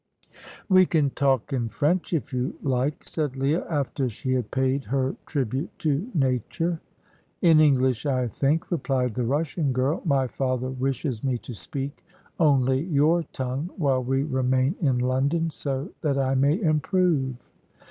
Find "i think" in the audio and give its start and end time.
8.07-8.71